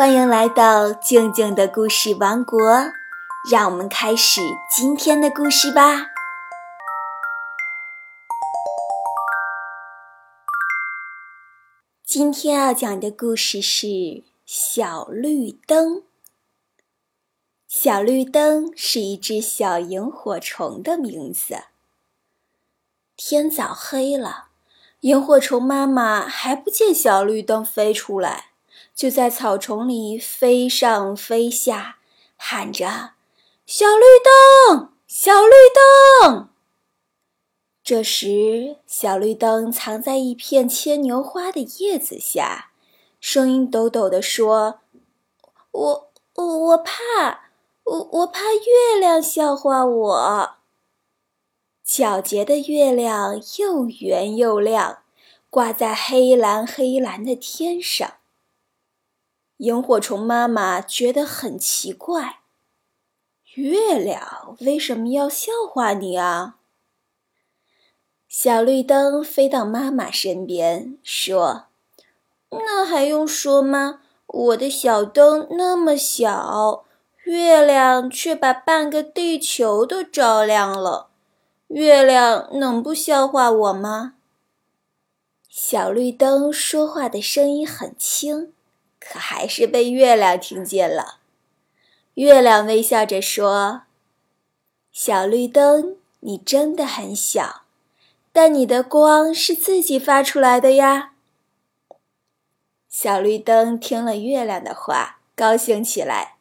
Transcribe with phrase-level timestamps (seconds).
[0.00, 2.58] 欢迎来到静静的故事王国，
[3.50, 4.40] 让我们开始
[4.74, 6.06] 今天的故事吧。
[12.02, 13.86] 今天要讲的故事是
[14.46, 15.96] 《小绿灯》。
[17.68, 21.64] 小绿灯是一只小萤火虫的名字。
[23.18, 24.46] 天早黑了，
[25.00, 28.49] 萤火虫妈妈还不见小绿灯飞出来。
[28.94, 31.98] 就在草丛里飞上飞下，
[32.36, 33.12] 喊着
[33.66, 34.04] ：“小绿
[34.76, 35.52] 灯，小绿
[36.28, 36.48] 灯！”
[37.82, 42.70] 这时，小绿灯藏在一片牵牛花的叶子下，
[43.20, 44.80] 声音抖抖地说
[45.72, 46.92] ：“我我我怕，
[47.84, 50.50] 我我怕月亮笑话我。”
[51.84, 55.02] 皎洁的月亮又圆又亮，
[55.48, 58.18] 挂在黑蓝黑蓝的天上。
[59.60, 62.38] 萤火虫妈妈觉得很奇怪，
[63.56, 66.56] 月亮为什么要笑话你啊？
[68.26, 71.66] 小绿灯飞到妈妈身边，说
[72.48, 74.00] ：“那还用说吗？
[74.26, 76.86] 我的小灯那么小，
[77.24, 81.10] 月亮却把半个地球都照亮了，
[81.68, 84.14] 月亮能不笑话我吗？”
[85.50, 88.54] 小绿灯说话的声音很轻。
[89.00, 91.16] 可还是被月亮听见了。
[92.14, 93.82] 月亮微笑着说
[94.92, 97.62] ：“小绿灯，你真的很小，
[98.32, 101.14] 但你的光是自己发出来的呀。”
[102.90, 106.36] 小绿灯听了月亮的话，高兴起来。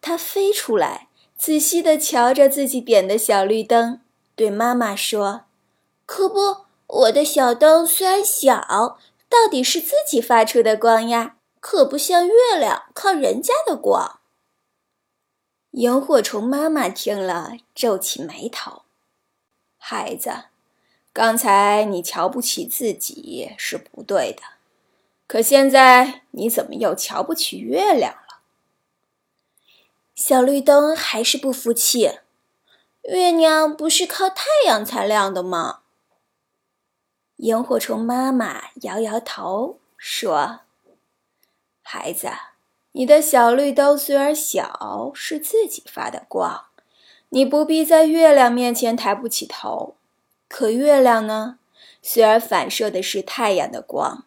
[0.00, 4.00] 它飞出来，仔细地瞧着自己点的小绿灯，
[4.34, 5.44] 对妈妈说
[6.04, 14.18] ：“可不，我的小灯虽然小，到底是自己发出的光呀。”可不像月亮靠人家的光。
[15.70, 18.82] 萤火虫妈妈听了，皱起眉头
[19.78, 20.46] ：“孩子，
[21.12, 24.42] 刚才你瞧不起自己是不对的，
[25.28, 28.40] 可现在你怎么又瞧不起月亮了？”
[30.16, 32.18] 小绿灯还是不服气
[33.08, 35.82] ：“月亮不是靠太阳才亮的吗？”
[37.38, 40.62] 萤火虫妈妈摇摇头说。
[41.82, 42.28] 孩子，
[42.92, 46.66] 你的小绿灯虽然小，是自己发的光，
[47.30, 49.96] 你不必在月亮面前抬不起头。
[50.48, 51.58] 可月亮呢？
[52.02, 54.24] 虽然反射的是太阳的光，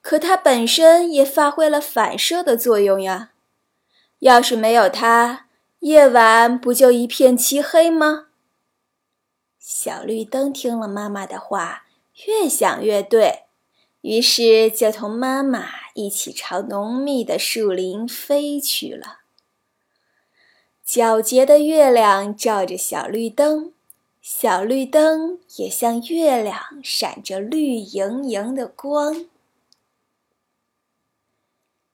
[0.00, 3.30] 可它本身也发挥了反射的作用呀。
[4.20, 5.46] 要是没有它，
[5.80, 8.26] 夜晚不就一片漆黑吗？
[9.58, 11.84] 小绿灯听了妈妈的话，
[12.26, 13.44] 越想越对。
[14.02, 15.60] 于是，就同妈妈
[15.94, 19.20] 一起朝浓密的树林飞去了。
[20.86, 23.72] 皎洁的月亮照着小绿灯，
[24.20, 29.24] 小绿灯也像月亮，闪着绿莹莹的光。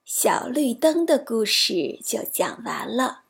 [0.05, 3.23] 小绿灯的故事就讲完了。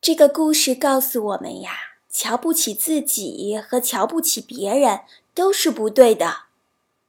[0.00, 1.72] 这个故事告诉我们呀，
[2.08, 5.02] 瞧不起自己和瞧不起别人
[5.34, 6.44] 都是不对的。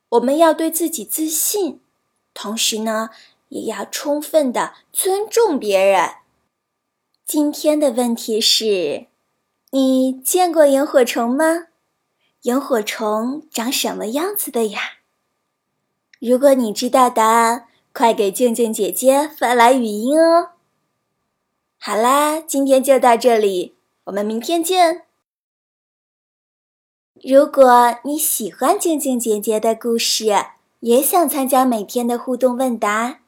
[0.09, 1.79] 我们要对自己自信，
[2.33, 3.09] 同时呢，
[3.49, 6.15] 也要充分的尊重别人。
[7.25, 9.07] 今天的问题是：
[9.71, 11.67] 你见过萤火虫吗？
[12.41, 14.79] 萤火虫长什么样子的呀？
[16.19, 20.49] 如果你知道答案，快给静静姐姐发来语音哦。
[21.77, 25.05] 好啦，今天就到这里，我们明天见。
[27.21, 30.33] 如果你喜欢静静姐姐的故事，
[30.83, 33.19] 也想参加每天的互动问答，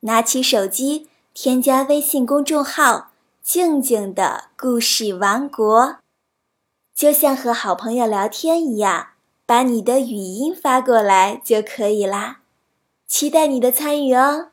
[0.00, 5.96] 拿起手机添加微信公众号“静静的故事王国”，
[6.94, 9.08] 就像和好朋友聊天一样，
[9.46, 12.40] 把你的语音发过来就可以啦。
[13.06, 14.48] 期待你的参与哦。